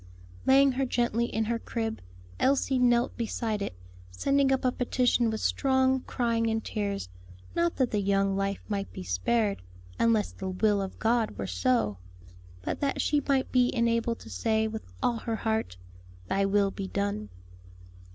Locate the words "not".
7.53-7.75